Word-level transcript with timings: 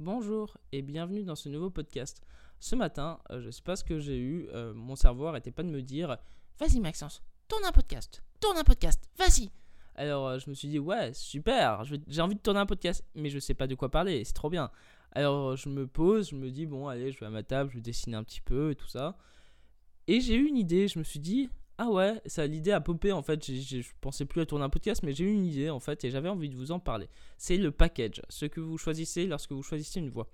Bonjour 0.00 0.56
et 0.70 0.80
bienvenue 0.80 1.24
dans 1.24 1.34
ce 1.34 1.48
nouveau 1.48 1.70
podcast. 1.70 2.22
Ce 2.60 2.76
matin, 2.76 3.18
euh, 3.32 3.40
je 3.40 3.46
ne 3.46 3.50
sais 3.50 3.62
pas 3.62 3.74
ce 3.74 3.82
que 3.82 3.98
j'ai 3.98 4.16
eu, 4.16 4.46
euh, 4.54 4.72
mon 4.72 4.94
cerveau 4.94 5.26
arrêtait 5.26 5.50
pas 5.50 5.64
de 5.64 5.70
me 5.70 5.82
dire 5.82 6.18
Vas-y 6.60 6.78
Maxence, 6.78 7.20
tourne 7.48 7.64
un 7.64 7.72
podcast, 7.72 8.22
tourne 8.38 8.56
un 8.58 8.62
podcast, 8.62 9.10
vas-y 9.18 9.50
Alors 9.96 10.28
euh, 10.28 10.38
je 10.38 10.48
me 10.50 10.54
suis 10.54 10.68
dit 10.68 10.78
Ouais, 10.78 11.12
super, 11.14 11.82
j'ai 12.06 12.22
envie 12.22 12.36
de 12.36 12.40
tourner 12.40 12.60
un 12.60 12.66
podcast, 12.66 13.04
mais 13.16 13.28
je 13.28 13.40
sais 13.40 13.54
pas 13.54 13.66
de 13.66 13.74
quoi 13.74 13.90
parler, 13.90 14.22
c'est 14.22 14.34
trop 14.34 14.50
bien. 14.50 14.70
Alors 15.10 15.56
je 15.56 15.68
me 15.68 15.88
pose, 15.88 16.30
je 16.30 16.36
me 16.36 16.48
dis 16.48 16.66
Bon, 16.66 16.86
allez, 16.86 17.10
je 17.10 17.18
vais 17.18 17.26
à 17.26 17.30
ma 17.30 17.42
table, 17.42 17.70
je 17.70 17.78
vais 17.78 17.82
dessiner 17.82 18.14
un 18.16 18.22
petit 18.22 18.40
peu 18.40 18.70
et 18.70 18.76
tout 18.76 18.86
ça. 18.86 19.18
Et 20.06 20.20
j'ai 20.20 20.36
eu 20.36 20.46
une 20.46 20.58
idée, 20.58 20.86
je 20.86 21.00
me 21.00 21.04
suis 21.04 21.18
dit 21.18 21.50
Ah 21.80 21.90
ouais, 21.90 22.20
ça 22.26 22.44
l'idée 22.44 22.72
a 22.72 22.80
popé 22.80 23.12
en 23.12 23.22
fait, 23.22 23.44
je 23.46 23.82
pensais 24.00 24.24
plus 24.24 24.40
à 24.40 24.46
tourner 24.46 24.64
un 24.64 24.68
podcast, 24.68 25.04
mais 25.04 25.12
j'ai 25.12 25.24
eu 25.24 25.32
une 25.32 25.46
idée 25.46 25.70
en 25.70 25.78
fait 25.78 26.04
et 26.04 26.10
j'avais 26.10 26.28
envie 26.28 26.48
de 26.48 26.56
vous 26.56 26.72
en 26.72 26.80
parler 26.80 27.08
c'est 27.36 27.56
le 27.56 27.70
package, 27.70 28.20
ce 28.28 28.46
que 28.46 28.60
vous 28.60 28.78
choisissez 28.78 29.26
lorsque 29.26 29.52
vous 29.52 29.62
choisissez 29.62 30.00
une 30.00 30.10
voie. 30.10 30.28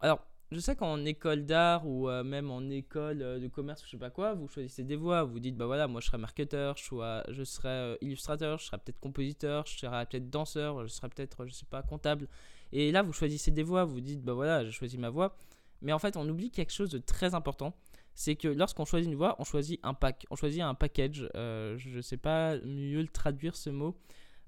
Alors, 0.00 0.20
je 0.50 0.58
sais 0.58 0.74
qu'en 0.74 1.04
école 1.04 1.46
d'art 1.46 1.86
ou 1.86 2.08
euh, 2.08 2.24
même 2.24 2.50
en 2.50 2.68
école 2.70 3.22
euh, 3.22 3.38
de 3.38 3.46
commerce 3.46 3.82
ou 3.82 3.86
je 3.86 3.92
sais 3.92 3.96
pas 3.98 4.10
quoi, 4.10 4.34
vous 4.34 4.48
choisissez 4.48 4.82
des 4.82 4.96
voies, 4.96 5.22
vous 5.22 5.38
dites 5.38 5.56
bah 5.56 5.66
voilà, 5.66 5.86
moi 5.86 6.00
je 6.00 6.06
serai 6.06 6.18
marketeur, 6.18 6.76
je 6.76 7.44
serai 7.44 7.68
euh, 7.68 7.96
illustrateur, 8.00 8.58
je 8.58 8.66
serai 8.66 8.78
peut-être 8.78 8.98
compositeur, 8.98 9.64
je 9.66 9.78
serai 9.78 10.06
peut-être 10.06 10.28
danseur, 10.28 10.86
je 10.86 10.92
serai 10.92 11.08
peut-être 11.08 11.46
je 11.46 11.52
sais 11.52 11.66
pas 11.70 11.82
comptable. 11.82 12.28
Et 12.72 12.90
là 12.90 13.02
vous 13.02 13.12
choisissez 13.12 13.52
des 13.52 13.62
voies, 13.62 13.84
vous 13.84 14.00
dites 14.00 14.22
bah 14.22 14.34
voilà, 14.34 14.64
j'ai 14.64 14.72
choisi 14.72 14.98
ma 14.98 15.10
voie. 15.10 15.36
Mais 15.82 15.92
en 15.92 15.98
fait, 15.98 16.16
on 16.16 16.28
oublie 16.28 16.50
quelque 16.50 16.72
chose 16.72 16.90
de 16.90 16.98
très 16.98 17.34
important, 17.34 17.74
c'est 18.16 18.34
que 18.34 18.48
lorsqu'on 18.48 18.86
choisit 18.86 19.10
une 19.10 19.16
voie, 19.16 19.36
on 19.38 19.44
choisit 19.44 19.78
un 19.82 19.92
pack, 19.92 20.26
on 20.30 20.36
choisit 20.36 20.62
un 20.62 20.74
package. 20.74 21.28
Euh, 21.36 21.76
je 21.76 22.00
sais 22.00 22.16
pas 22.16 22.56
mieux 22.64 23.02
le 23.02 23.08
traduire 23.08 23.54
ce 23.54 23.68
mot. 23.68 23.94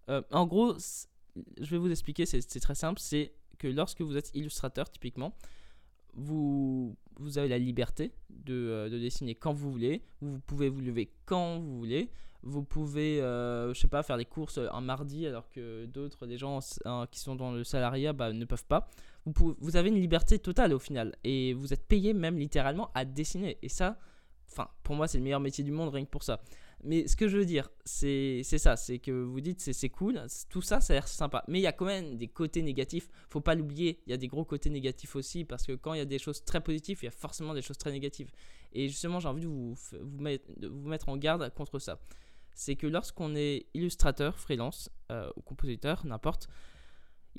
Euh, 0.09 0.23
en 0.33 0.47
gros, 0.47 0.75
je 1.37 1.71
vais 1.71 1.77
vous 1.77 1.91
expliquer, 1.91 2.25
c'est 2.25 2.61
très 2.61 2.75
simple, 2.75 2.99
c'est 2.99 3.35
que 3.59 3.69
lorsque 3.69 4.01
vous 4.01 4.17
êtes 4.17 4.31
illustrateur, 4.35 4.91
typiquement, 4.91 5.35
vous, 6.15 6.97
avez 7.37 7.49
la 7.49 7.59
liberté 7.59 8.13
de, 8.31 8.55
euh, 8.55 8.89
de 8.89 8.99
dessiner 8.99 9.35
quand 9.35 9.53
vous 9.53 9.71
voulez, 9.71 10.03
vous 10.23 10.41
pouvez 10.41 10.71
vous 10.71 10.81
lever 10.81 11.13
quand 11.27 11.59
vous 11.59 11.77
voulez, 11.77 12.11
vous 12.43 12.63
pouvez, 12.63 13.21
euh, 13.21 13.75
je 13.75 13.81
sais 13.81 13.89
pas, 13.89 14.03
faire 14.03 14.17
les 14.17 14.25
courses 14.25 14.59
un 14.59 14.81
mardi 14.81 15.27
alors 15.27 15.51
que 15.51 15.85
d'autres, 15.85 16.27
des 16.27 16.39
gens 16.39 16.61
qui 17.11 17.21
sont 17.21 17.37
dans 17.37 17.53
le 17.53 17.65
salariat, 17.65 18.15
bah, 18.15 18.33
ne 18.33 18.45
peuvent 18.47 18.65
pas. 18.65 18.89
Vous, 19.37 19.77
avez 19.77 19.89
une 19.89 20.01
liberté 20.01 20.39
totale 20.39 20.73
au 20.73 20.79
final, 20.79 21.17
et 21.25 21.55
vous 21.55 21.73
êtes 21.73 21.87
payé 21.87 22.15
même 22.15 22.39
littéralement 22.39 22.91
à 22.95 23.05
dessiner, 23.05 23.59
et 23.63 23.69
ça, 23.69 23.99
enfin, 24.51 24.69
pour 24.83 24.95
moi, 24.95 25.09
c'est 25.09 25.19
le 25.19 25.25
meilleur 25.25 25.41
métier 25.41 25.65
du 25.65 25.73
monde, 25.73 25.93
rien 25.93 26.05
que 26.05 26.11
pour 26.11 26.23
ça. 26.23 26.41
Mais 26.85 27.09
ce 27.09 27.17
que 27.17 27.27
je 27.27 27.37
veux 27.37 27.45
dire, 27.45 27.69
c'est 27.85 28.43
ça, 28.45 28.77
c'est 28.77 29.01
que 29.01 29.11
vous 29.11 29.41
dites 29.41 29.61
c'est 29.61 29.89
cool, 29.89 30.23
tout 30.49 30.63
ça, 30.63 30.81
ça 30.81 30.93
a 30.93 30.97
l'air 30.97 31.09
sympa. 31.09 31.45
Mais 31.49 31.59
il 31.59 31.63
y 31.63 31.67
a 31.67 31.73
quand 31.73 31.87
même 31.87 32.17
des 32.17 32.29
côtés 32.29 32.63
négatifs, 32.63 33.09
faut 33.29 33.41
pas 33.41 33.57
l'oublier, 33.57 34.01
il 34.07 34.11
y 34.11 34.13
a 34.13 34.17
des 34.17 34.29
gros 34.29 34.45
côtés 34.45 34.71
négatifs 34.71 35.17
aussi, 35.17 35.45
parce 35.45 35.67
que 35.67 35.73
quand 35.73 35.95
il 35.95 35.99
y 35.99 36.03
a 36.03 36.05
des 36.05 36.21
choses 36.21 36.45
très 36.45 36.61
positives, 36.61 36.99
il 37.03 37.07
y 37.07 37.09
a 37.09 37.13
forcément 37.13 37.53
des 37.53 37.63
choses 37.63 37.79
très 37.79 37.91
négatives. 37.91 38.31
Et 38.73 38.89
justement, 38.89 39.19
j'ai 39.19 39.29
envie 39.29 39.43
de 39.43 39.49
vous, 39.49 39.75
vous 40.01 40.89
mettre 40.89 41.09
en 41.09 41.17
garde 41.17 41.53
contre 41.55 41.79
ça. 41.81 41.99
C'est 42.55 42.77
que 42.77 42.87
lorsqu'on 42.87 43.35
est 43.35 43.67
illustrateur, 43.75 44.39
freelance, 44.39 44.91
euh, 45.11 45.31
ou 45.37 45.43
compositeur, 45.43 46.05
n'importe, 46.05 46.49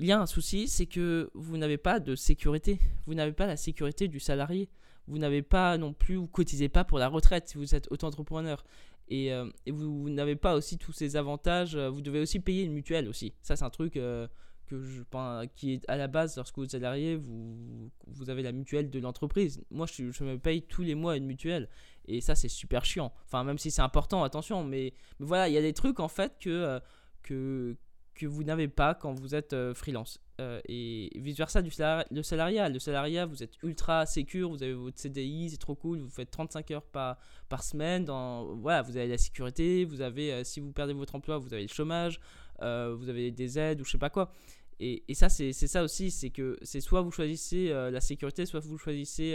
il 0.00 0.06
y 0.06 0.12
a 0.12 0.20
un 0.20 0.26
souci, 0.26 0.66
c'est 0.66 0.86
que 0.86 1.30
vous 1.34 1.58
n'avez 1.58 1.76
pas 1.76 2.00
de 2.00 2.16
sécurité. 2.16 2.80
Vous 3.06 3.14
n'avez 3.14 3.32
pas 3.32 3.46
la 3.46 3.58
sécurité 3.58 4.08
du 4.08 4.18
salarié. 4.18 4.70
Vous 5.06 5.18
n'avez 5.18 5.42
pas 5.42 5.76
non 5.76 5.92
plus, 5.92 6.16
vous 6.16 6.26
cotisez 6.26 6.68
pas 6.68 6.84
pour 6.84 6.98
la 6.98 7.08
retraite 7.08 7.48
si 7.48 7.58
vous 7.58 7.74
êtes 7.74 7.86
auto-entrepreneur. 7.92 8.64
Et, 9.08 9.32
euh, 9.32 9.50
vous, 9.68 10.08
n'avez 10.08 10.36
pas 10.36 10.54
aussi 10.54 10.78
tous 10.78 10.92
ces 10.92 11.16
avantages. 11.16 11.74
euh, 11.74 11.90
Vous 11.90 12.00
devez 12.00 12.20
aussi 12.20 12.40
payer 12.40 12.64
une 12.64 12.72
mutuelle 12.72 13.08
aussi. 13.08 13.34
Ça, 13.42 13.56
c'est 13.56 13.64
un 13.64 13.70
truc 13.70 13.96
euh, 13.96 14.26
que 14.68 14.80
je 14.80 15.02
pense 15.02 15.46
qui 15.54 15.74
est 15.74 15.90
à 15.90 15.96
la 15.96 16.06
base 16.06 16.36
lorsque 16.36 16.56
vous 16.56 16.64
êtes 16.64 16.70
salarié, 16.70 17.16
vous, 17.16 18.30
avez 18.30 18.42
la 18.42 18.52
mutuelle 18.52 18.88
de 18.88 19.00
l'entreprise. 19.00 19.62
Moi, 19.70 19.86
je, 19.86 20.24
me 20.24 20.38
paye 20.38 20.62
tous 20.62 20.82
les 20.82 20.94
mois 20.94 21.16
une 21.16 21.26
mutuelle. 21.26 21.68
Et 22.06 22.22
ça, 22.22 22.34
c'est 22.34 22.48
super 22.48 22.86
chiant. 22.86 23.12
Enfin, 23.26 23.44
même 23.44 23.58
si 23.58 23.70
c'est 23.70 23.82
important, 23.82 24.24
attention. 24.24 24.64
Mais, 24.64 24.94
mais 25.18 25.26
voilà, 25.26 25.48
il 25.48 25.52
y 25.52 25.58
a 25.58 25.62
des 25.62 25.74
trucs 25.74 26.00
en 26.00 26.08
fait 26.08 26.38
que, 26.40 26.80
que, 27.22 27.76
que 28.14 28.26
vous 28.26 28.44
n'avez 28.44 28.68
pas 28.68 28.94
quand 28.94 29.12
vous 29.12 29.34
êtes 29.34 29.52
euh, 29.52 29.74
freelance. 29.74 30.20
Euh, 30.40 30.60
et 30.68 31.10
vice 31.16 31.36
versa 31.36 31.62
du 31.62 31.70
salari- 31.70 32.06
le 32.10 32.22
salariat. 32.22 32.68
Le 32.68 32.78
salariat, 32.78 33.26
vous 33.26 33.42
êtes 33.42 33.54
ultra 33.62 34.06
sécure, 34.06 34.50
vous 34.50 34.62
avez 34.62 34.72
votre 34.72 34.98
CDI, 34.98 35.50
c'est 35.50 35.56
trop 35.56 35.74
cool, 35.74 35.98
vous 35.98 36.10
faites 36.10 36.30
35 36.30 36.70
heures 36.70 36.82
par, 36.82 37.18
par 37.48 37.62
semaine. 37.62 38.04
Voilà, 38.06 38.82
vous 38.82 38.96
avez 38.96 39.08
la 39.08 39.18
sécurité, 39.18 39.84
vous 39.84 40.00
avez, 40.00 40.32
euh, 40.32 40.44
si 40.44 40.60
vous 40.60 40.72
perdez 40.72 40.92
votre 40.92 41.14
emploi, 41.14 41.38
vous 41.38 41.52
avez 41.52 41.62
le 41.62 41.68
chômage, 41.68 42.20
vous 42.60 43.08
avez 43.08 43.30
des 43.30 43.58
aides 43.58 43.80
ou 43.80 43.84
je 43.84 43.92
sais 43.92 43.98
pas 43.98 44.10
quoi. 44.10 44.32
Et, 44.80 45.02
ça, 45.12 45.28
c'est 45.28 45.52
ça 45.52 45.82
aussi, 45.82 46.10
c'est 46.10 46.30
que 46.30 46.58
c'est 46.62 46.80
soit 46.80 47.02
vous 47.02 47.10
choisissez 47.10 47.68
la 47.68 48.00
sécurité, 48.00 48.46
soit 48.46 48.60
vous 48.60 48.78
choisissez 48.78 49.34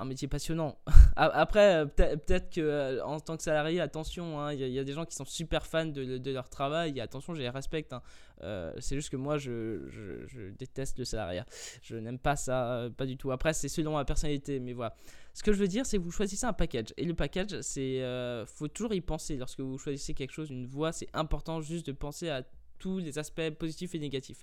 un 0.00 0.04
métier 0.06 0.28
passionnant. 0.28 0.78
Après, 1.16 1.74
euh, 1.76 1.84
peut- 1.86 2.16
peut-être 2.16 2.50
que 2.50 2.60
euh, 2.60 3.04
en 3.04 3.20
tant 3.20 3.36
que 3.36 3.42
salarié, 3.42 3.80
attention, 3.80 4.40
hein, 4.40 4.52
il 4.52 4.60
y, 4.66 4.78
a- 4.78 4.84
des 4.84 4.92
gens 4.92 5.04
qui 5.04 5.14
sont 5.14 5.24
super 5.24 5.66
fans 5.66 5.86
de, 5.86 6.30
leur 6.32 6.48
travail, 6.48 6.98
attention, 7.00 7.34
je 7.34 7.40
les 7.40 7.48
respecte. 7.50 7.92
hein. 7.92 8.02
Euh, 8.42 8.72
c'est 8.78 8.94
juste 8.96 9.10
que 9.10 9.16
moi, 9.16 9.36
je, 9.36 10.50
déteste 10.58 10.98
le 10.98 11.04
salariat. 11.04 11.44
Je 11.82 11.96
n'aime 11.96 12.18
pas 12.18 12.36
ça, 12.36 12.88
pas 12.96 13.04
du 13.06 13.16
tout. 13.16 13.30
Après, 13.30 13.52
c'est 13.52 13.68
selon 13.68 13.92
ma 13.94 14.04
personnalité, 14.04 14.58
mais 14.60 14.72
voilà. 14.72 14.96
Ce 15.34 15.42
que 15.42 15.52
je 15.52 15.58
veux 15.58 15.68
dire, 15.68 15.84
c'est 15.84 15.98
que 15.98 16.02
vous 16.02 16.10
choisissez 16.10 16.46
un 16.46 16.52
package. 16.54 16.94
Et 16.96 17.04
le 17.04 17.14
package, 17.14 17.60
c'est. 17.60 18.02
euh, 18.02 18.46
faut 18.46 18.68
toujours 18.68 18.94
y 18.94 19.00
penser. 19.00 19.36
Lorsque 19.36 19.60
vous 19.60 19.78
choisissez 19.78 20.14
quelque 20.14 20.32
chose, 20.32 20.50
une 20.50 20.66
voie, 20.66 20.92
c'est 20.92 21.08
important 21.12 21.60
juste 21.60 21.86
de 21.86 21.92
penser 21.92 22.30
à 22.30 22.42
tous 22.78 22.98
les 22.98 23.18
aspects 23.18 23.50
positifs 23.58 23.94
et 23.94 23.98
négatifs. 23.98 24.42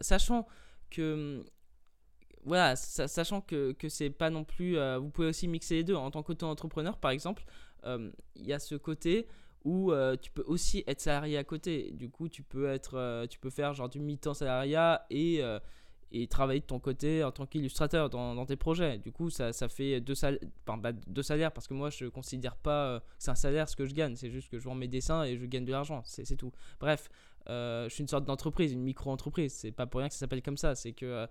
Sachant 0.00 0.46
que. 0.90 1.42
Voilà, 2.44 2.76
sa- 2.76 3.08
sachant 3.08 3.40
que, 3.40 3.72
que 3.72 3.88
c'est 3.88 4.10
pas 4.10 4.30
non 4.30 4.44
plus. 4.44 4.76
euh, 4.78 4.98
vous 4.98 5.10
pouvez 5.10 5.28
aussi 5.28 5.48
mixer 5.48 5.76
les 5.76 5.84
deux. 5.84 5.94
En 5.94 6.10
tant 6.10 6.22
qu'auto-entrepreneur, 6.22 6.96
par 6.96 7.10
exemple, 7.10 7.44
euh, 7.84 8.10
il 8.36 8.46
y 8.46 8.52
a 8.52 8.58
ce 8.58 8.74
côté 8.74 9.26
où 9.64 9.92
euh, 9.92 10.16
tu 10.16 10.30
peux 10.30 10.44
aussi 10.46 10.84
être 10.86 11.00
salarié 11.00 11.36
à 11.36 11.44
côté. 11.44 11.90
Du 11.92 12.08
coup, 12.08 12.28
tu 12.28 12.42
peux, 12.42 12.68
être, 12.68 13.26
tu 13.28 13.38
peux 13.38 13.50
faire 13.50 13.74
genre 13.74 13.88
du 13.88 14.00
mi-temps 14.00 14.34
salariat 14.34 15.04
et, 15.10 15.42
et 16.10 16.26
travailler 16.28 16.60
de 16.60 16.64
ton 16.66 16.78
côté 16.78 17.22
en 17.24 17.32
tant 17.32 17.44
qu'illustrateur 17.44 18.08
dans, 18.08 18.34
dans 18.34 18.46
tes 18.46 18.56
projets. 18.56 18.98
Du 18.98 19.12
coup, 19.12 19.28
ça, 19.30 19.52
ça 19.52 19.68
fait 19.68 20.00
deux, 20.00 20.14
bah, 20.66 20.92
deux 20.92 21.22
salaires 21.22 21.52
parce 21.52 21.66
que 21.66 21.74
moi, 21.74 21.90
je 21.90 22.06
considère 22.06 22.56
pas 22.56 23.00
que 23.00 23.04
c'est 23.18 23.30
un 23.30 23.34
salaire 23.34 23.68
ce 23.68 23.76
que 23.76 23.84
je 23.84 23.94
gagne. 23.94 24.16
C'est 24.16 24.30
juste 24.30 24.48
que 24.48 24.58
je 24.58 24.64
vends 24.64 24.74
mes 24.76 24.88
dessins 24.88 25.24
et 25.24 25.36
je 25.36 25.44
gagne 25.44 25.64
de 25.64 25.72
l'argent. 25.72 26.02
C'est 26.04 26.36
tout. 26.36 26.52
Bref, 26.80 27.10
je 27.48 27.88
suis 27.90 28.02
une 28.02 28.08
sorte 28.08 28.24
d'entreprise, 28.24 28.72
une 28.72 28.82
micro-entreprise. 28.82 29.52
C'est 29.52 29.72
pas 29.72 29.86
pour 29.86 29.98
rien 29.98 30.08
que 30.08 30.14
ça 30.14 30.20
s'appelle 30.20 30.42
comme 30.42 30.56
ça. 30.56 30.74
C'est 30.76 30.92
que 30.92 31.26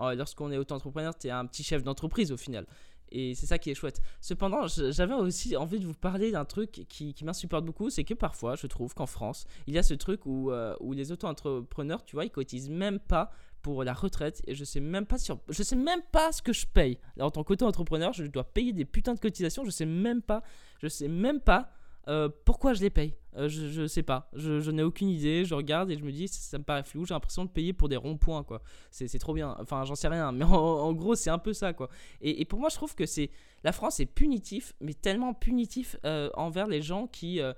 lorsqu'on 0.00 0.50
est 0.50 0.58
auto-entrepreneur, 0.58 1.16
tu 1.16 1.28
es 1.28 1.30
un 1.30 1.46
petit 1.46 1.62
chef 1.62 1.82
d'entreprise 1.82 2.32
au 2.32 2.36
final. 2.36 2.66
Et 3.10 3.34
c'est 3.34 3.46
ça 3.46 3.58
qui 3.58 3.70
est 3.70 3.74
chouette. 3.74 4.00
Cependant, 4.20 4.66
j'avais 4.66 5.14
aussi 5.14 5.56
envie 5.56 5.80
de 5.80 5.86
vous 5.86 5.94
parler 5.94 6.30
d'un 6.30 6.44
truc 6.44 6.84
qui, 6.88 7.14
qui 7.14 7.24
m'insupporte 7.24 7.64
beaucoup, 7.64 7.90
c'est 7.90 8.04
que 8.04 8.14
parfois, 8.14 8.54
je 8.56 8.66
trouve 8.66 8.94
qu'en 8.94 9.06
France, 9.06 9.46
il 9.66 9.74
y 9.74 9.78
a 9.78 9.82
ce 9.82 9.94
truc 9.94 10.26
où, 10.26 10.50
euh, 10.50 10.74
où 10.80 10.92
les 10.92 11.12
auto-entrepreneurs, 11.12 12.04
tu 12.04 12.16
vois, 12.16 12.24
ils 12.24 12.30
cotisent 12.30 12.70
même 12.70 12.98
pas 12.98 13.30
pour 13.62 13.82
la 13.82 13.92
retraite 13.92 14.42
et 14.46 14.54
je 14.54 14.64
sais 14.64 14.80
même 14.80 15.04
pas 15.04 15.18
sur 15.18 15.40
je 15.48 15.62
sais 15.64 15.76
même 15.76 16.02
pas 16.12 16.30
ce 16.30 16.42
que 16.42 16.52
je 16.52 16.64
paye 16.64 16.98
en 17.18 17.30
tant 17.30 17.42
qu'auto-entrepreneur 17.42 18.12
je 18.12 18.24
dois 18.24 18.44
payer 18.44 18.72
des 18.72 18.84
putains 18.84 19.14
de 19.14 19.18
cotisations 19.18 19.64
je 19.64 19.70
sais 19.70 19.84
même 19.84 20.22
pas 20.22 20.44
je 20.80 20.86
sais 20.86 21.08
même 21.08 21.40
pas 21.40 21.72
euh, 22.06 22.28
pourquoi 22.44 22.72
je 22.72 22.80
les 22.80 22.90
paye 22.90 23.14
Euh, 23.38 23.48
je, 23.48 23.86
sais 23.86 24.02
pas 24.02 24.28
je, 24.32 24.58
je 24.58 24.70
n'ai 24.70 24.82
aucune 24.82 25.08
idée 25.08 25.44
je 25.44 25.54
regarde 25.54 25.90
et 25.90 25.96
je 25.96 26.02
me 26.02 26.10
dis 26.10 26.26
ça, 26.26 26.58
me 26.58 26.64
paraît 26.64 26.82
flou 26.82 27.04
j'ai 27.04 27.14
l'impression 27.14 27.44
de 27.44 27.50
payer 27.50 27.72
pour 27.72 27.88
des 27.88 27.96
ronds-points 27.96 28.42
quoi 28.42 28.62
c'est 28.90 29.18
trop 29.18 29.32
bien 29.32 29.54
enfin 29.60 29.84
j'en 29.84 29.94
sais 29.94 30.08
rien 30.08 30.32
mais 30.32 30.44
en, 30.44 30.92
gros 30.92 31.14
c'est 31.14 31.30
un 31.30 31.38
peu 31.38 31.52
ça 31.52 31.72
quoi 31.72 31.88
et, 32.20 32.40
et 32.40 32.44
pour 32.44 32.58
moi 32.58 32.68
je 32.68 32.74
trouve 32.74 32.94
que 32.94 33.06
c'est 33.06 33.30
la 33.62 33.72
France 33.72 34.00
est 34.00 34.06
punitif 34.06 34.74
mais 34.80 34.92
tellement 34.92 35.34
punitif 35.34 35.96
euh, 36.04 36.30
envers 36.34 36.66
les 36.66 36.82
gens 36.82 37.06
qui 37.06 37.40
euh, 37.40 37.52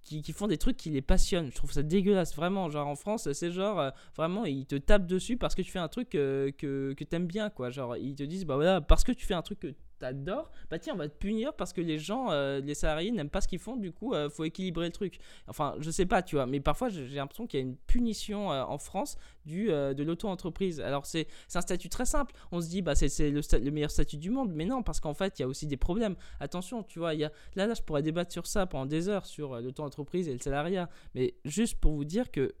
qui, 0.00 0.32
font 0.32 0.46
des 0.46 0.56
trucs 0.56 0.78
qui 0.78 0.88
les 0.88 1.02
passionnent. 1.02 1.50
Je 1.50 1.56
trouve 1.56 1.70
ça 1.70 1.82
dégueulasse, 1.82 2.34
vraiment. 2.34 2.70
Genre 2.70 2.86
en 2.86 2.96
France, 2.96 3.30
c'est 3.30 3.50
genre, 3.50 3.92
vraiment, 4.16 4.46
ils 4.46 4.64
te 4.64 4.76
tapent 4.76 5.06
dessus 5.06 5.36
parce 5.36 5.54
que 5.54 5.60
tu 5.60 5.70
fais 5.70 5.80
un 5.80 5.88
truc 5.88 6.08
que, 6.08 6.50
que 6.56 7.04
t'aimes 7.04 7.26
bien, 7.26 7.50
quoi. 7.50 7.68
Genre, 7.68 7.94
ils 7.98 8.14
te 8.14 8.22
disent, 8.22 8.46
bah 8.46 8.54
voilà, 8.54 8.80
parce 8.80 9.04
que 9.04 9.12
tu 9.12 9.26
fais 9.26 9.34
un 9.34 9.42
truc 9.42 9.58
que 9.58 9.74
t'adores, 9.98 10.50
bah 10.70 10.78
tiens, 10.78 10.94
on 10.94 10.96
va 10.96 11.08
te 11.08 11.16
punir 11.16 11.54
parce 11.54 11.72
que 11.72 11.80
les 11.80 11.98
gens, 11.98 12.30
euh, 12.30 12.60
les 12.60 12.74
salariés 12.74 13.10
n'aiment 13.10 13.30
pas 13.30 13.40
ce 13.40 13.48
qu'ils 13.48 13.58
font, 13.58 13.76
du 13.76 13.92
coup, 13.92 14.14
euh, 14.14 14.30
faut 14.30 14.44
équilibrer 14.44 14.86
le 14.86 14.92
truc. 14.92 15.18
Enfin, 15.46 15.74
je 15.80 15.90
sais 15.90 16.06
pas, 16.06 16.22
tu 16.22 16.36
vois, 16.36 16.46
mais 16.46 16.60
parfois, 16.60 16.88
j'ai 16.88 17.06
l'impression 17.06 17.46
qu'il 17.46 17.60
y 17.60 17.62
a 17.62 17.66
une 17.66 17.76
punition 17.76 18.52
euh, 18.52 18.62
en 18.62 18.78
France 18.78 19.16
du, 19.44 19.70
euh, 19.70 19.94
de 19.94 20.02
l'auto-entreprise. 20.02 20.80
Alors, 20.80 21.06
c'est 21.06 21.26
un 21.54 21.60
statut 21.60 21.88
très 21.88 22.06
simple. 22.06 22.34
On 22.52 22.60
se 22.60 22.68
dit, 22.68 22.82
bah 22.82 22.94
c'est 22.94 23.30
le, 23.30 23.40
le 23.64 23.70
meilleur 23.70 23.90
statut 23.90 24.16
du 24.16 24.30
monde, 24.30 24.52
mais 24.54 24.64
non, 24.64 24.82
parce 24.82 25.00
qu'en 25.00 25.14
fait, 25.14 25.38
il 25.38 25.42
y 25.42 25.44
a 25.44 25.48
aussi 25.48 25.66
des 25.66 25.76
problèmes. 25.76 26.16
Attention, 26.40 26.82
tu 26.82 26.98
vois, 26.98 27.14
y 27.14 27.24
a, 27.24 27.32
là, 27.56 27.66
là, 27.66 27.74
je 27.74 27.82
pourrais 27.82 28.02
débattre 28.02 28.32
sur 28.32 28.46
ça 28.46 28.66
pendant 28.66 28.86
des 28.86 29.08
heures, 29.08 29.26
sur 29.26 29.60
l'auto-entreprise 29.60 30.28
et 30.28 30.32
le 30.32 30.40
salariat, 30.40 30.88
mais 31.14 31.34
juste 31.44 31.78
pour 31.78 31.92
vous 31.92 32.04
dire 32.04 32.30
que 32.30 32.54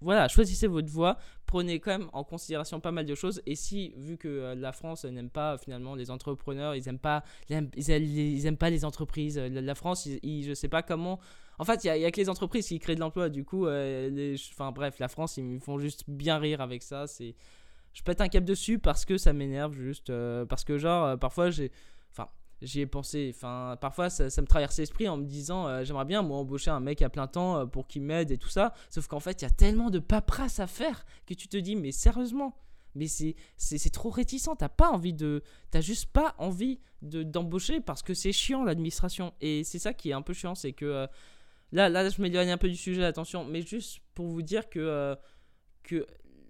voilà, 0.00 0.28
choisissez 0.28 0.66
votre 0.66 0.88
voie, 0.88 1.16
prenez 1.46 1.80
quand 1.80 1.98
même 1.98 2.10
en 2.12 2.22
considération 2.22 2.80
pas 2.80 2.92
mal 2.92 3.06
de 3.06 3.14
choses. 3.14 3.40
Et 3.46 3.54
si, 3.54 3.94
vu 3.96 4.18
que 4.18 4.28
euh, 4.28 4.54
la 4.54 4.72
France 4.72 5.04
euh, 5.04 5.10
n'aime 5.10 5.30
pas 5.30 5.54
euh, 5.54 5.58
finalement 5.58 5.94
les 5.94 6.10
entrepreneurs, 6.10 6.74
ils 6.74 6.88
aiment 6.88 6.98
pas, 6.98 7.24
ils 7.48 7.54
aiment, 7.54 7.70
ils 7.76 8.46
aiment- 8.46 8.56
pas 8.56 8.70
les 8.70 8.84
entreprises, 8.84 9.38
euh, 9.38 9.48
la, 9.48 9.74
France, 9.74 10.06
ils, 10.06 10.44
je 10.44 10.54
sais 10.54 10.68
pas 10.68 10.82
comment 10.82 11.18
En 11.58 11.64
fait, 11.64 11.84
il 11.84 11.86
y, 11.86 12.04
a 12.04 12.10
que 12.10 12.20
les 12.20 12.28
entreprises 12.28 12.68
qui 12.68 12.78
créent 12.78 12.94
de 12.94 13.00
l'emploi. 13.00 13.28
Du 13.30 13.44
coup, 13.44 13.66
les, 13.66 14.36
enfin 14.52 14.72
bref, 14.72 14.98
la 14.98 15.08
France, 15.08 15.38
ils 15.38 15.44
me 15.44 15.58
font 15.58 15.78
juste 15.78 16.04
bien 16.08 16.38
rire 16.38 16.60
avec 16.60 16.82
ça. 16.82 17.06
C'est, 17.06 17.34
je 17.94 18.02
pète 18.02 18.20
un 18.20 18.28
cap 18.28 18.44
dessus 18.44 18.78
parce 18.78 19.06
que 19.06 19.16
ça 19.16 19.32
m'énerve 19.32 19.72
juste, 19.74 20.12
parce 20.48 20.64
que 20.64 20.76
genre 20.76 21.18
parfois 21.18 21.50
j'ai, 21.50 21.72
j'y 22.66 22.80
ai 22.80 22.86
pensé. 22.86 23.32
Enfin, 23.34 23.76
parfois, 23.80 24.10
ça, 24.10 24.24
me 24.24 24.46
traverse 24.46 24.78
l'esprit 24.78 25.08
en 25.08 25.16
me 25.16 25.24
disant 25.24 25.66
euh, 25.66 25.84
j'aimerais 25.84 26.04
bien, 26.04 26.22
moi, 26.22 26.38
embaucher 26.38 26.70
un 26.70 26.80
mec 26.80 27.00
à 27.02 27.08
plein 27.08 27.26
temps 27.26 27.58
euh, 27.58 27.66
pour 27.66 27.86
qu'il 27.86 28.02
m'aide 28.02 28.30
et 28.30 28.38
tout 28.38 28.48
ça. 28.48 28.74
Sauf 28.90 29.06
qu'en 29.06 29.20
fait, 29.20 29.42
il 29.42 29.44
y 29.44 29.48
a 29.48 29.50
tellement 29.50 29.90
de 29.90 29.98
paperasse 29.98 30.60
à 30.60 30.66
faire 30.66 31.06
que 31.26 31.34
tu 31.34 31.48
te 31.48 31.56
dis 31.56 31.76
mais 31.76 31.92
sérieusement, 31.92 32.58
mais 32.94 33.06
c'est 33.06 33.90
trop 33.90 34.10
réticent. 34.10 34.50
T'as 34.58 34.68
pas 34.68 34.90
envie 34.90 35.14
de. 35.14 35.42
T'as 35.70 35.80
juste 35.80 36.06
pas 36.06 36.34
envie 36.38 36.80
d'embaucher 37.02 37.80
parce 37.80 38.02
que 38.02 38.14
c'est 38.14 38.32
chiant 38.32 38.64
l'administration. 38.64 39.32
Et 39.40 39.64
c'est 39.64 39.78
ça 39.78 39.94
qui 39.94 40.10
est 40.10 40.14
un 40.14 40.22
peu 40.22 40.34
chiant, 40.34 40.54
c'est 40.54 40.72
que. 40.72 40.84
Euh, 40.84 41.06
là, 41.72 41.88
là, 41.88 42.08
je 42.08 42.20
m'éloigne 42.20 42.50
un 42.50 42.58
peu 42.58 42.68
du 42.68 42.76
sujet, 42.76 43.04
attention, 43.04 43.44
mais 43.44 43.62
juste 43.62 44.00
pour 44.14 44.26
vous 44.26 44.42
dire 44.42 44.68
que. 44.68 45.16
que 45.82 46.06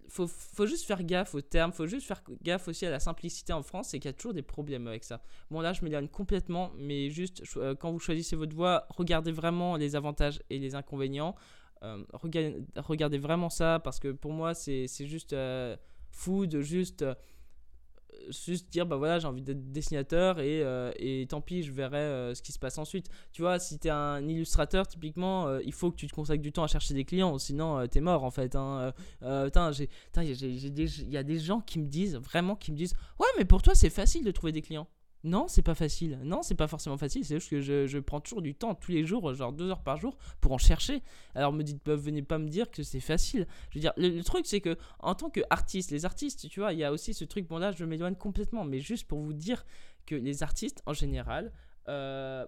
faut, 0.08 0.26
faut 0.26 0.66
juste 0.66 0.86
faire 0.86 1.02
gaffe 1.02 1.34
aux 1.34 1.40
termes, 1.40 1.72
faut 1.72 1.86
juste 1.86 2.06
faire 2.06 2.22
gaffe 2.42 2.68
aussi 2.68 2.86
à 2.86 2.90
la 2.90 3.00
simplicité 3.00 3.52
en 3.52 3.62
France, 3.62 3.88
c'est 3.88 3.98
qu'il 3.98 4.08
y 4.08 4.10
a 4.10 4.12
toujours 4.14 4.34
des 4.34 4.42
problèmes 4.42 4.86
avec 4.86 5.04
ça. 5.04 5.22
Bon 5.50 5.60
là 5.60 5.72
je 5.72 5.82
m'éloigne 5.84 6.08
complètement, 6.08 6.72
mais 6.78 7.10
juste 7.10 7.42
euh, 7.56 7.74
quand 7.74 7.92
vous 7.92 7.98
choisissez 7.98 8.36
votre 8.36 8.54
voie, 8.54 8.86
regardez 8.90 9.32
vraiment 9.32 9.76
les 9.76 9.96
avantages 9.96 10.42
et 10.50 10.58
les 10.58 10.74
inconvénients. 10.74 11.34
Euh, 11.82 12.02
regardez, 12.12 13.18
vraiment 13.18 13.50
ça 13.50 13.80
parce 13.82 14.00
que 14.00 14.12
pour 14.12 14.32
moi 14.32 14.54
c'est 14.54 14.86
juste 15.00 15.32
euh, 15.32 15.76
fou 16.10 16.46
de 16.46 16.62
juste 16.62 17.04
juste 18.30 18.70
dire 18.70 18.86
bah 18.86 18.96
voilà 18.96 19.18
j'ai 19.18 19.26
envie 19.26 19.42
d'être 19.42 19.72
dessinateur 19.72 20.40
et, 20.40 20.62
euh, 20.62 20.90
et, 20.96 21.26
tant 21.28 21.40
pis 21.40 21.62
je 21.62 21.72
verrai 21.72 21.98
euh, 21.98 22.34
ce 22.34 22.42
qui 22.42 22.52
se 22.52 22.58
passe 22.58 22.78
ensuite 22.78 23.08
tu 23.32 23.42
vois 23.42 23.58
si 23.58 23.78
tu 23.78 23.88
es 23.88 23.90
un 23.90 24.26
illustrateur 24.26 24.86
typiquement 24.86 25.46
euh, 25.46 25.60
il 25.64 25.72
faut 25.72 25.90
que 25.90 25.96
tu 25.96 26.06
te 26.06 26.14
consacres 26.14 26.42
du 26.42 26.52
temps 26.52 26.64
à 26.64 26.66
chercher 26.66 26.94
des 26.94 27.04
clients 27.04 27.38
sinon 27.38 27.86
t'es 27.88 28.00
mort 28.00 28.24
en 28.24 28.30
fait 28.30 28.56
hein. 28.56 28.92
il 29.22 29.28
y 31.08 31.16
a 31.16 31.22
des 31.22 31.38
gens 31.38 31.60
qui 31.60 31.78
me 31.78 31.86
disent 31.86 32.16
vraiment 32.16 32.56
qui 32.56 32.72
me 32.72 32.76
disent 32.76 32.94
ouais 33.18 33.28
mais 33.38 33.44
pour 33.44 33.62
toi 33.62 33.74
c'est 33.74 33.90
facile 33.90 34.24
de 34.24 34.30
trouver 34.30 34.52
des 34.52 34.62
clients 34.62 34.88
non, 35.26 35.48
c'est 35.48 35.62
pas 35.62 35.74
facile. 35.74 36.20
Non, 36.22 36.42
c'est 36.42 36.54
pas 36.54 36.68
forcément 36.68 36.96
facile. 36.96 37.24
C'est 37.24 37.34
juste 37.34 37.50
que 37.50 37.60
je, 37.60 37.98
prends 37.98 38.20
toujours 38.20 38.42
du 38.42 38.54
temps 38.54 38.76
tous 38.76 38.92
les 38.92 39.04
jours, 39.04 39.34
genre 39.34 39.52
deux 39.52 39.68
heures 39.68 39.82
par 39.82 39.96
jour, 39.96 40.16
pour 40.40 40.52
en 40.52 40.58
chercher. 40.58 41.02
Alors 41.34 41.52
me 41.52 41.64
dites, 41.64 41.84
bah, 41.84 41.96
venez 41.96 42.22
pas 42.22 42.38
me 42.38 42.48
dire 42.48 42.70
que 42.70 42.84
c'est 42.84 43.00
facile. 43.00 43.48
Je 43.70 43.78
veux 43.78 43.80
dire, 43.80 43.92
le, 43.96 44.22
truc 44.22 44.46
c'est 44.46 44.60
que 44.60 44.78
en 45.00 45.16
tant 45.16 45.28
qu'artiste, 45.28 45.90
les 45.90 46.04
artistes, 46.04 46.48
tu 46.48 46.60
vois, 46.60 46.72
il 46.72 46.78
y 46.78 46.84
a 46.84 46.92
aussi 46.92 47.12
ce 47.12 47.24
truc. 47.24 47.48
Bon 47.48 47.58
là, 47.58 47.72
je 47.72 47.84
m'éloigne 47.84 48.14
complètement, 48.14 48.64
mais 48.64 48.78
juste 48.78 49.08
pour 49.08 49.18
vous 49.18 49.32
dire 49.32 49.66
que 50.06 50.14
les 50.14 50.44
artistes 50.44 50.80
en 50.86 50.92
général, 50.92 51.52
euh, 51.88 52.46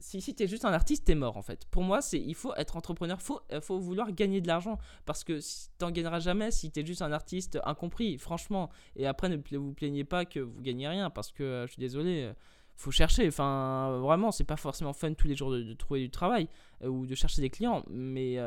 si, 0.00 0.20
si 0.20 0.34
tu 0.34 0.42
es 0.42 0.46
juste 0.46 0.64
un 0.64 0.72
artiste, 0.72 1.04
t'es 1.04 1.14
mort 1.14 1.36
en 1.36 1.42
fait. 1.42 1.66
Pour 1.70 1.82
moi, 1.82 2.00
c'est 2.00 2.18
il 2.18 2.34
faut 2.34 2.54
être 2.56 2.76
entrepreneur, 2.76 3.20
faut 3.20 3.40
euh, 3.52 3.60
faut 3.60 3.78
vouloir 3.78 4.12
gagner 4.12 4.40
de 4.40 4.46
l'argent 4.46 4.78
parce 5.06 5.24
que 5.24 5.40
t'en 5.78 5.90
gagneras 5.90 6.20
jamais 6.20 6.50
si 6.50 6.70
tu 6.70 6.80
es 6.80 6.86
juste 6.86 7.02
un 7.02 7.12
artiste 7.12 7.58
incompris, 7.64 8.18
franchement. 8.18 8.70
Et 8.96 9.06
après, 9.06 9.28
ne 9.28 9.36
vous 9.56 9.72
plaignez 9.72 10.04
pas 10.04 10.24
que 10.24 10.40
vous 10.40 10.60
gagnez 10.60 10.88
rien 10.88 11.10
parce 11.10 11.32
que 11.32 11.42
euh, 11.42 11.66
je 11.66 11.72
suis 11.72 11.80
désolé, 11.80 12.24
euh, 12.24 12.32
faut 12.76 12.90
chercher. 12.90 13.26
Enfin, 13.28 13.98
vraiment, 14.00 14.30
c'est 14.30 14.44
pas 14.44 14.56
forcément 14.56 14.92
fun 14.92 15.14
tous 15.14 15.28
les 15.28 15.36
jours 15.36 15.50
de, 15.50 15.72
trouver 15.74 16.00
du 16.00 16.10
travail 16.10 16.48
ou 16.82 17.06
de 17.06 17.14
chercher 17.14 17.42
des 17.42 17.50
clients, 17.50 17.84
mais 17.90 18.38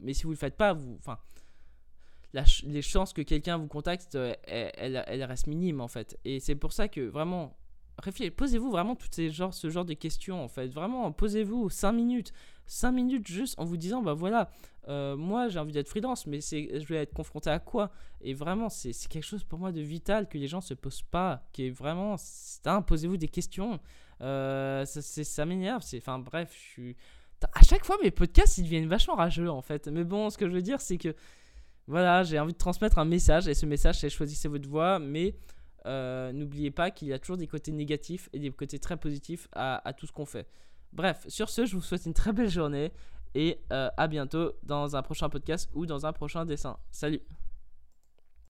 mais 0.00 0.14
si 0.14 0.24
vous 0.24 0.30
le 0.30 0.36
faites 0.36 0.56
pas, 0.56 0.74
vous, 0.74 0.96
enfin. 0.98 1.18
les 2.64 2.82
chances 2.82 3.12
que 3.12 3.22
quelqu'un 3.22 3.56
vous 3.56 3.68
contacte, 3.68 4.16
elles, 4.44 5.04
elles 5.06 5.24
restent 5.24 5.46
minimes 5.46 5.80
en 5.80 5.88
fait. 5.88 6.18
Et 6.24 6.40
c'est 6.40 6.54
pour 6.54 6.72
ça 6.72 6.88
que 6.88 7.00
vraiment, 7.00 7.56
posez-vous 8.36 8.70
vraiment 8.70 8.94
toutes 8.96 9.14
ces 9.14 9.30
genres, 9.30 9.54
ce 9.54 9.70
genre 9.70 9.84
de 9.84 9.94
questions 9.94 10.42
en 10.42 10.48
fait. 10.48 10.68
Vraiment, 10.68 11.10
posez-vous 11.12 11.70
5 11.70 11.92
minutes. 11.92 12.32
5 12.66 12.92
minutes 12.92 13.26
juste 13.26 13.58
en 13.58 13.64
vous 13.64 13.76
disant, 13.76 14.02
bah 14.02 14.12
voilà, 14.12 14.50
euh, 14.88 15.16
moi 15.16 15.48
j'ai 15.48 15.58
envie 15.58 15.72
d'être 15.72 15.88
freelance, 15.88 16.26
mais 16.26 16.40
je 16.40 16.86
vais 16.86 16.96
être 16.96 17.14
confronté 17.14 17.50
à 17.50 17.58
quoi? 17.58 17.90
Et 18.20 18.34
vraiment, 18.34 18.68
c'est 18.68 18.92
quelque 19.08 19.24
chose 19.24 19.44
pour 19.44 19.58
moi 19.58 19.72
de 19.72 19.80
vital 19.80 20.28
que 20.28 20.38
les 20.38 20.48
gens 20.48 20.60
se 20.60 20.74
posent 20.74 21.02
pas, 21.02 21.42
qui 21.52 21.66
est 21.66 21.70
vraiment, 21.70 22.16
posez-vous 22.86 23.16
des 23.16 23.28
questions. 23.28 23.80
Euh, 24.20 24.84
ça, 24.84 25.00
ça 25.02 25.46
m'énerve, 25.46 25.82
enfin 25.96 26.18
bref, 26.18 26.52
je 26.54 26.58
suis... 26.58 26.96
À 27.52 27.62
chaque 27.62 27.84
fois, 27.84 27.96
mes 28.02 28.10
podcasts, 28.10 28.58
ils 28.58 28.64
deviennent 28.64 28.88
vachement 28.88 29.14
rageux 29.14 29.48
en 29.48 29.62
fait. 29.62 29.86
Mais 29.86 30.02
bon, 30.02 30.28
ce 30.28 30.36
que 30.36 30.48
je 30.48 30.52
veux 30.52 30.62
dire, 30.62 30.80
c'est 30.80 30.98
que 30.98 31.14
voilà, 31.86 32.22
j'ai 32.22 32.38
envie 32.38 32.52
de 32.52 32.58
transmettre 32.58 32.98
un 32.98 33.04
message, 33.06 33.48
et 33.48 33.54
ce 33.54 33.64
message, 33.64 34.00
c'est 34.00 34.10
choisissez 34.10 34.48
votre 34.48 34.68
voix, 34.68 34.98
mais 34.98 35.34
euh, 35.86 36.32
n'oubliez 36.32 36.70
pas 36.70 36.90
qu'il 36.90 37.08
y 37.08 37.12
a 37.12 37.18
toujours 37.18 37.36
des 37.36 37.46
côtés 37.46 37.72
négatifs 37.72 38.28
et 38.32 38.38
des 38.38 38.50
côtés 38.50 38.78
très 38.78 38.96
positifs 38.96 39.48
à, 39.52 39.92
tout 39.96 40.06
ce 40.06 40.12
qu'on 40.12 40.26
fait. 40.26 40.46
Bref, 40.92 41.24
sur 41.28 41.48
ce, 41.50 41.66
je 41.66 41.76
vous 41.76 41.82
souhaite 41.82 42.06
une 42.06 42.14
très 42.14 42.32
belle 42.32 42.48
journée 42.48 42.92
et 43.34 43.60
euh, 43.72 43.88
à 43.96 44.08
bientôt 44.08 44.52
dans 44.62 44.96
un 44.96 45.02
prochain 45.02 45.28
podcast 45.28 45.68
ou 45.74 45.86
dans 45.86 46.06
un 46.06 46.12
prochain 46.12 46.44
dessin. 46.44 46.78
Salut 46.90 47.20